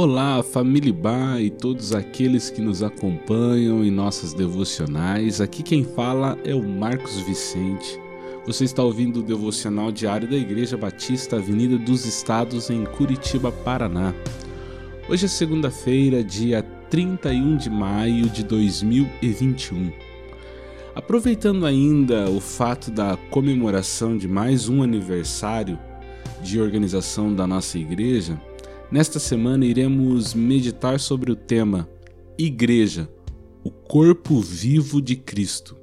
[0.00, 5.40] Olá, família Bar e todos aqueles que nos acompanham em nossas devocionais.
[5.40, 7.98] Aqui quem fala é o Marcos Vicente.
[8.46, 14.14] Você está ouvindo o devocional diário da Igreja Batista Avenida dos Estados em Curitiba, Paraná.
[15.08, 19.90] Hoje é segunda-feira, dia 31 de maio de 2021.
[20.94, 25.76] Aproveitando ainda o fato da comemoração de mais um aniversário
[26.40, 28.40] de organização da nossa igreja,
[28.90, 31.86] Nesta semana iremos meditar sobre o tema
[32.38, 33.06] Igreja,
[33.62, 35.76] o corpo vivo de Cristo.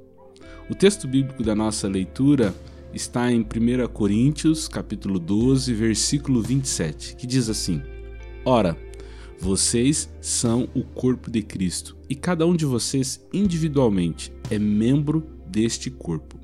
[0.68, 2.52] O texto bíblico da nossa leitura
[2.92, 7.80] está em 1 Coríntios, capítulo 12, versículo 27, que diz assim:
[8.44, 8.76] Ora,
[9.38, 15.92] vocês são o corpo de Cristo, e cada um de vocês individualmente é membro deste
[15.92, 16.40] corpo.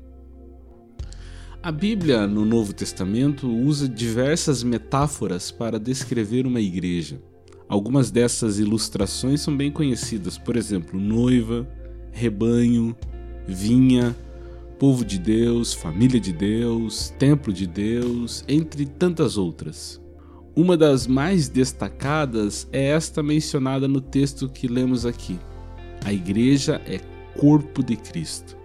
[1.63, 7.21] A Bíblia, no Novo Testamento, usa diversas metáforas para descrever uma igreja.
[7.69, 11.65] Algumas dessas ilustrações são bem conhecidas, por exemplo, noiva,
[12.11, 12.93] rebanho,
[13.47, 14.13] vinha,
[14.77, 20.01] povo de Deus, família de Deus, templo de Deus, entre tantas outras.
[20.53, 25.39] Uma das mais destacadas é esta mencionada no texto que lemos aqui.
[26.03, 26.99] A igreja é
[27.39, 28.62] corpo de Cristo.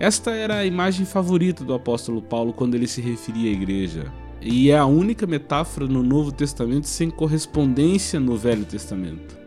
[0.00, 4.68] Esta era a imagem favorita do apóstolo Paulo quando ele se referia à igreja, e
[4.70, 9.38] é a única metáfora no Novo Testamento sem correspondência no Velho Testamento.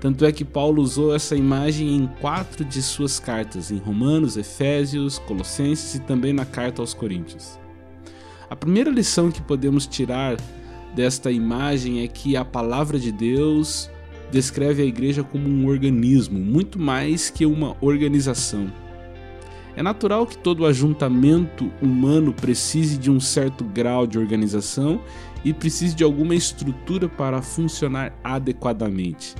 [0.00, 5.18] Tanto é que Paulo usou essa imagem em quatro de suas cartas, em Romanos, Efésios,
[5.20, 7.58] Colossenses e também na carta aos Coríntios.
[8.50, 10.36] A primeira lição que podemos tirar
[10.94, 13.90] desta imagem é que a palavra de Deus
[14.30, 18.70] descreve a igreja como um organismo, muito mais que uma organização.
[19.78, 25.00] É natural que todo ajuntamento humano precise de um certo grau de organização
[25.44, 29.36] e precise de alguma estrutura para funcionar adequadamente.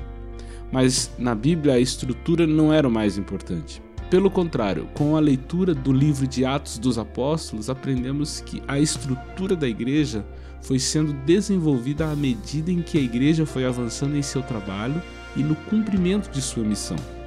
[0.70, 3.82] Mas na Bíblia a estrutura não era o mais importante.
[4.08, 9.56] Pelo contrário, com a leitura do livro de Atos dos Apóstolos, aprendemos que a estrutura
[9.56, 10.24] da igreja
[10.62, 15.02] foi sendo desenvolvida à medida em que a igreja foi avançando em seu trabalho
[15.34, 17.17] e no cumprimento de sua missão.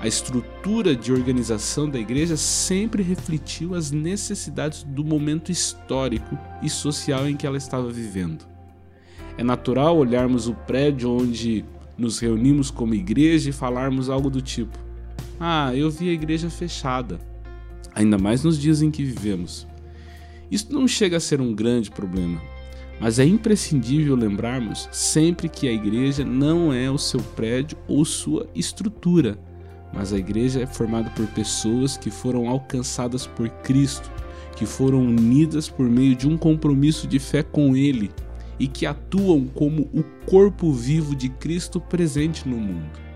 [0.00, 7.28] A estrutura de organização da igreja sempre refletiu as necessidades do momento histórico e social
[7.28, 8.46] em que ela estava vivendo.
[9.36, 11.64] É natural olharmos o prédio onde
[11.96, 14.78] nos reunimos como igreja e falarmos algo do tipo:
[15.40, 17.18] Ah, eu vi a igreja fechada.
[17.92, 19.66] Ainda mais nos dias em que vivemos.
[20.48, 22.40] Isso não chega a ser um grande problema,
[23.00, 28.48] mas é imprescindível lembrarmos sempre que a igreja não é o seu prédio ou sua
[28.54, 29.36] estrutura
[29.92, 34.10] mas a igreja é formada por pessoas que foram alcançadas por Cristo,
[34.56, 38.10] que foram unidas por meio de um compromisso de fé com Ele
[38.58, 43.08] e que atuam como o corpo vivo de Cristo presente no mundo.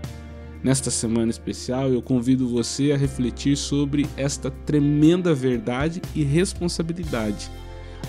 [0.63, 7.51] Nesta semana especial, eu convido você a refletir sobre esta tremenda verdade e responsabilidade.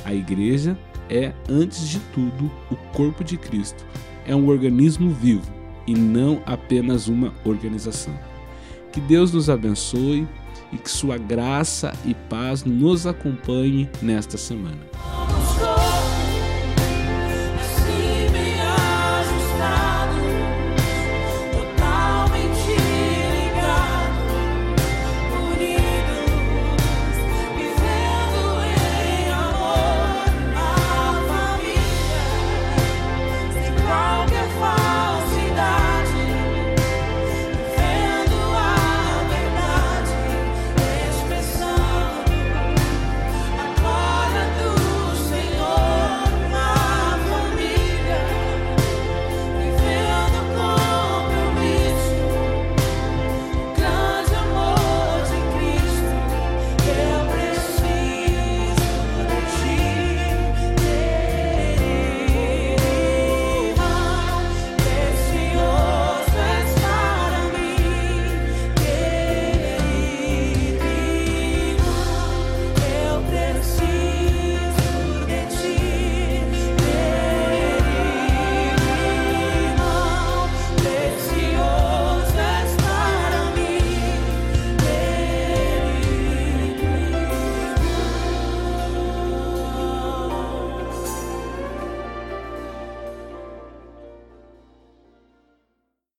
[0.04, 0.78] A igreja
[1.10, 3.84] é, antes de tudo, o corpo de Cristo.
[4.26, 5.52] É um organismo vivo
[5.86, 8.14] e não apenas uma organização.
[8.94, 10.24] Que Deus nos abençoe
[10.72, 14.78] e que Sua graça e paz nos acompanhe nesta semana.